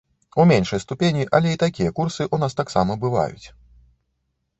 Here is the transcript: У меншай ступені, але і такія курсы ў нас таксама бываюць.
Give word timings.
У 0.35 0.43
меншай 0.51 0.79
ступені, 0.83 1.25
але 1.39 1.51
і 1.55 1.59
такія 1.63 1.91
курсы 1.99 2.21
ў 2.33 2.45
нас 2.45 2.57
таксама 2.61 2.97
бываюць. 3.05 3.47